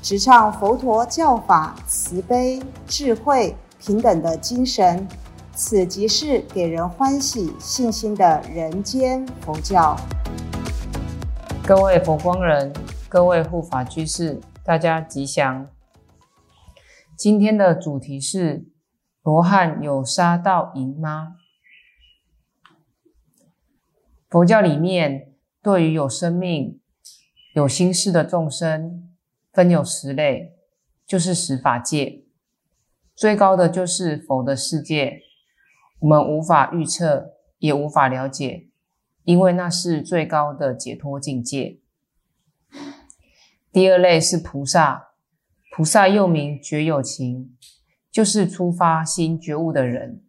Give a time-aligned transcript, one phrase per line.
[0.00, 5.06] 直唱佛陀教法慈悲、智慧、平等的精神。
[5.52, 9.96] 此即是给人欢喜、信心的人间佛教。
[11.66, 12.72] 各位佛光人，
[13.08, 15.66] 各位护法居士，大家吉祥。
[17.16, 18.68] 今天的主题是：
[19.24, 21.34] 罗汉有杀盗淫吗？
[24.30, 26.78] 佛教里面对于有生命、
[27.52, 29.10] 有心事的众生，
[29.52, 30.54] 分有十类，
[31.06, 32.24] 就是十法界。
[33.14, 35.22] 最高的就是佛的世界。
[36.00, 38.68] 我们无法预测，也无法了解，
[39.24, 41.80] 因为那是最高的解脱境界。
[43.72, 45.08] 第二类是菩萨，
[45.72, 47.56] 菩萨又名觉有情，
[48.12, 50.22] 就是出发心觉悟的人，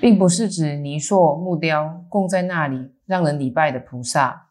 [0.00, 4.47] 并不是指泥塑木雕供在那里让人礼拜的菩萨。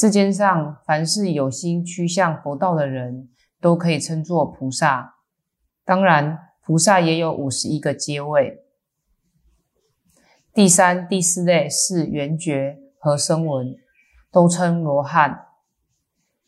[0.00, 3.28] 世间上凡是有心趋向佛道的人，
[3.60, 5.16] 都可以称作菩萨。
[5.84, 8.62] 当然，菩萨也有五十一个阶位。
[10.54, 13.74] 第三、第四类是圆觉和声闻，
[14.30, 15.46] 都称罗汉。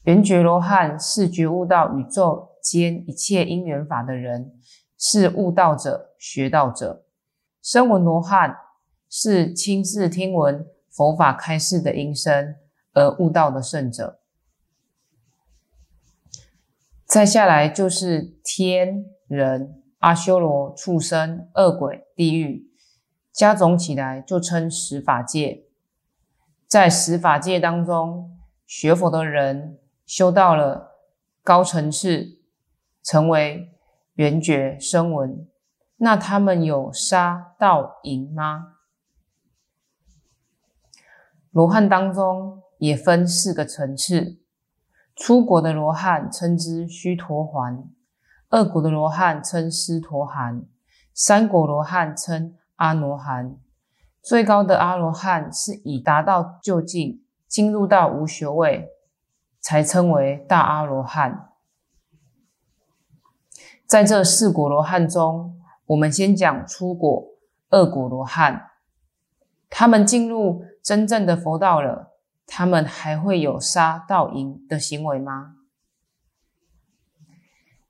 [0.05, 4.53] 圆觉罗汉是觉悟到宇宙间一切因缘法的人，
[4.97, 7.05] 是悟道者、学道者。
[7.61, 8.57] 声闻罗汉
[9.09, 12.55] 是亲自听闻佛法开示的音声
[12.92, 14.20] 而悟道的圣者。
[17.05, 22.70] 再下来就是天人、阿修罗、畜生、恶鬼、地狱。
[23.33, 25.64] 加总起来就称十法界。
[26.67, 30.98] 在十法界当中，学佛的人修到了
[31.42, 32.39] 高层次，
[33.02, 33.73] 成为
[34.14, 35.48] 圆觉声闻，
[35.96, 38.74] 那他们有杀道淫吗？
[41.50, 44.41] 罗汉当中也分四个层次：
[45.14, 47.85] 出国的罗汉称之须陀洹，
[48.51, 50.64] 二国的罗汉称斯陀含，
[51.14, 52.57] 三国罗汉称。
[52.80, 53.58] 阿罗汉
[54.23, 58.89] 最高的阿罗汉是已达到究竟，进入到无学位，
[59.61, 61.51] 才称为大阿罗汉。
[63.86, 67.23] 在这四果罗汉中，我们先讲初果、
[67.68, 68.70] 二果罗汉。
[69.68, 72.14] 他们进入真正的佛道了，
[72.52, 75.55] 他们还会有杀盗淫的行为吗？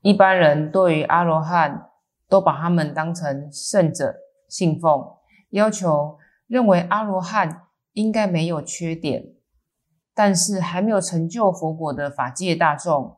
[0.01, 1.89] 一般人对于阿罗汉
[2.29, 4.15] 都把他们当成圣者。
[4.47, 5.15] 信奉
[5.51, 9.33] 要求认为阿罗汉应该没有缺点，
[10.13, 13.17] 但是还没有成就佛果的法界大众，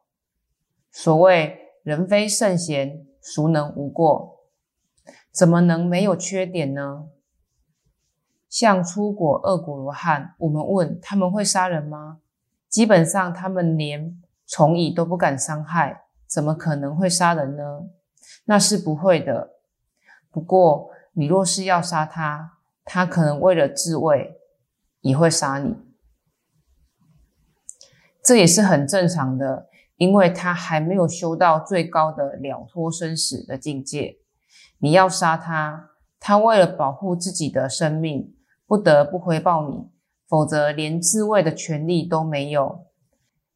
[0.91, 4.45] 所谓人非圣贤，孰能无过？
[5.31, 7.09] 怎么能没有缺点呢？
[8.53, 12.19] 像出国恶果罗汉，我们问他们会杀人吗？
[12.69, 17.63] 基本上他们连虫蚁都不敢伤害，怎么可能会杀人呢？
[18.45, 19.53] 那是不会的。
[20.29, 20.91] 不过。
[21.15, 24.35] 你若是要杀他，他可能为了自卫
[25.01, 25.75] 也会杀你，
[28.23, 34.17] 这也是很正常的，因为他还没有修到最高的了脱生死的境界。
[34.79, 38.35] 你要杀他，他为了保护自己的生命，
[38.65, 39.89] 不得不回报你，
[40.27, 42.85] 否则连自卫的权利都没有，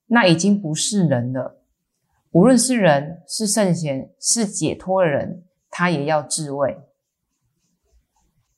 [0.08, 1.62] 那已经不是人了。
[2.32, 6.78] 无论是人，是圣贤，是解脱的人，他也要自卫。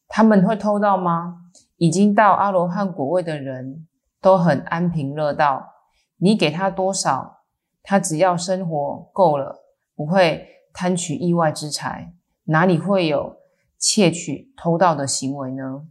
[0.07, 1.43] 他们会偷盗吗？
[1.77, 3.87] 已经到阿罗汉果位的人
[4.19, 5.65] 都很安贫乐道，
[6.17, 7.43] 你给他多少，
[7.83, 9.63] 他只要生活够了，
[9.95, 12.13] 不会贪取意外之财，
[12.45, 13.37] 哪里会有
[13.77, 15.85] 窃取偷盗的行为呢？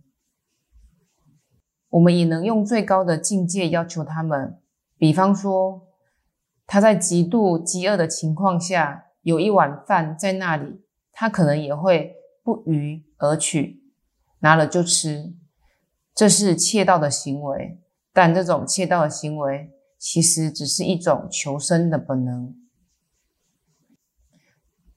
[1.90, 4.58] 我们也能用最高的境界要求他们，
[4.96, 5.88] 比方说
[6.66, 10.82] 他在极度饥饿的情况下，有一碗饭在那里，
[11.12, 13.82] 他可能也会不虞而取。
[14.40, 15.34] 拿了就吃，
[16.14, 17.80] 这是窃盗的行为。
[18.12, 22.54] 但这种窃盗的行为，其实只是一种求生的本能。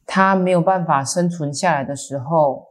[0.05, 2.67] 他没有办法生存下来的时候，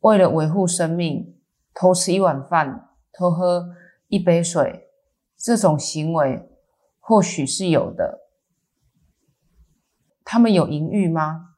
[0.00, 1.38] 为了维护生命，
[1.72, 3.74] 偷吃一碗饭，偷喝
[4.08, 4.88] 一杯水，
[5.36, 6.48] 这种行为
[6.98, 8.28] 或许是有的。
[10.24, 11.54] 他们有淫欲吗？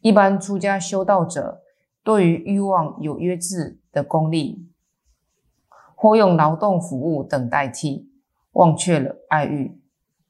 [0.00, 1.62] 一般出家修道者
[2.04, 4.68] 对于欲望有约制的功力，
[5.96, 8.12] 或用劳动服务等代替，
[8.52, 9.80] 忘却了爱欲；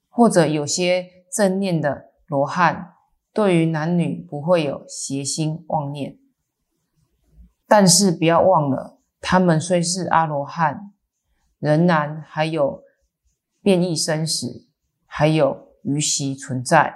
[0.09, 2.95] 或者有些正念的罗汉，
[3.33, 6.19] 对于男女不会有邪心妄念。
[7.67, 10.93] 但是不要忘了，他们虽是阿罗汉，
[11.59, 12.83] 仍然还有
[13.61, 14.67] 变异生死，
[15.07, 16.95] 还有余习存在。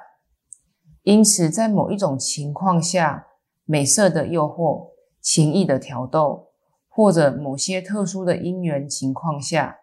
[1.03, 3.27] 因此，在某一种情况下，
[3.65, 6.53] 美色的诱惑、情意的挑逗，
[6.89, 9.81] 或者某些特殊的因缘情况下，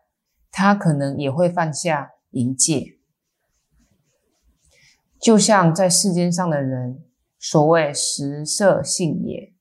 [0.50, 3.00] 他可能也会犯下淫戒。
[5.20, 7.04] 就像在世间上的人，
[7.38, 9.54] 所谓食色性也。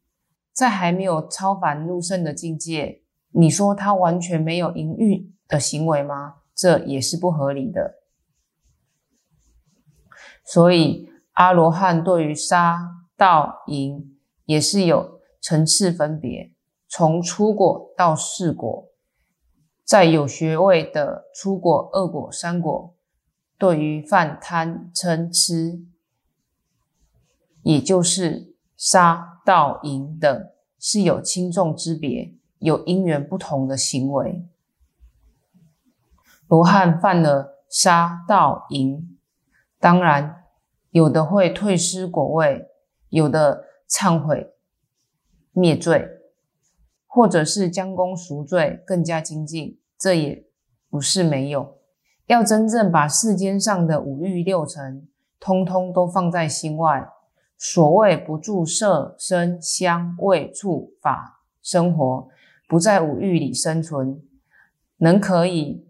[0.58, 6.38] 在还没有超凡入圣的境界，你说他完全没有淫欲的行为吗？
[6.52, 8.00] 这也是不合理的。
[10.44, 16.52] 所以阿罗汉对于杀盗淫也是有层次分别，
[16.88, 18.88] 从初果到四果，
[19.84, 22.96] 在有学位的初果、二果、三果，
[23.56, 25.84] 对于犯贪嗔痴，
[27.62, 29.34] 也就是杀。
[29.48, 34.46] 盗淫等是有轻重之别，有因缘不同的行为。
[36.48, 39.18] 罗汉犯了杀盗淫，
[39.80, 40.44] 当然
[40.90, 42.68] 有的会退失果位，
[43.08, 44.52] 有的忏悔
[45.52, 46.06] 灭罪，
[47.06, 49.80] 或者是将功赎罪，更加精进。
[49.98, 50.44] 这也
[50.90, 51.78] 不是没有。
[52.26, 55.08] 要真正把世间上的五欲六尘，
[55.40, 57.08] 通通都放在心外。
[57.60, 62.28] 所谓不住色、声、香、味、触、法生活，
[62.68, 64.22] 不在五欲里生存，
[64.98, 65.84] 能可以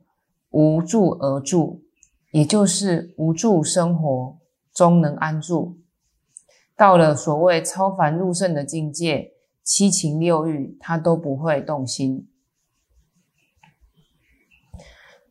[0.49, 1.83] 无住而住，
[2.33, 4.39] 也就是无住生活
[4.73, 5.79] 中能安住。
[6.75, 12.31] 到了所谓超凡入圣的境界，七情六欲他都不会动心。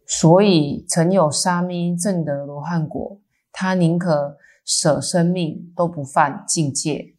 [0.06, 3.20] 所以曾有沙弥证得罗汉果，
[3.52, 4.38] 他宁可。
[4.68, 7.16] 舍生命都不犯境界，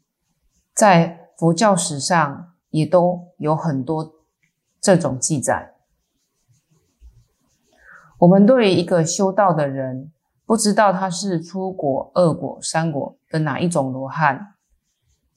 [0.75, 4.13] 在佛教史上也都有很多
[4.79, 5.75] 这种记载。
[8.19, 10.13] 我们对于一个修道的人，
[10.45, 14.55] 不知道他是初果、二果、三果的哪一种罗汉，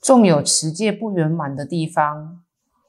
[0.02, 2.44] 纵有持戒不圆满的地方，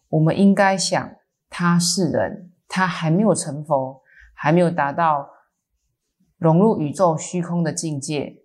[0.09, 1.15] 我们应该想
[1.49, 4.03] 他是人，他还没有成佛，
[4.35, 5.31] 还没有达到
[6.39, 8.42] 融入宇宙虚空的境界。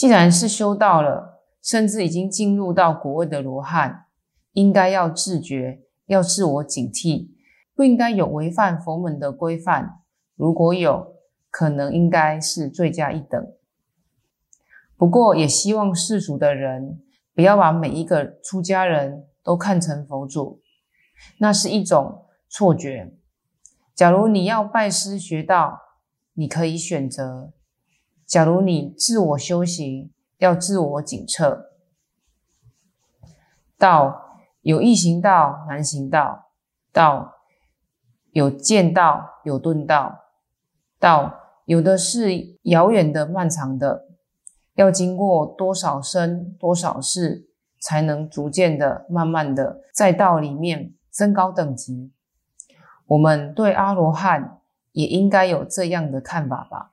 [0.00, 4.06] 既然是修道了，甚至已经进入到国位的罗汉，
[4.54, 7.28] 应该要自觉，要自我警惕，
[7.74, 10.00] 不应该有违反佛门的规范。
[10.36, 11.16] 如果有
[11.50, 13.52] 可能，应该是罪加一等。
[14.96, 17.02] 不过，也希望世俗的人
[17.34, 20.62] 不要把每一个出家人都看成佛祖，
[21.40, 23.12] 那是一种错觉。
[23.94, 25.78] 假如你要拜师学道，
[26.32, 27.52] 你可以选择。
[28.30, 31.72] 假如你自我修行，要自我检测，
[33.76, 36.44] 道有易行道，难行道；
[36.92, 37.32] 道
[38.30, 40.20] 有见道，有顿道；
[41.00, 44.06] 道有的是遥远的、漫长的，
[44.74, 47.48] 要经过多少生、多少世，
[47.80, 52.12] 才能逐渐的、慢慢的在道里面增高等级。
[53.06, 54.60] 我们对阿罗汉
[54.92, 56.92] 也应该有这样的看法吧。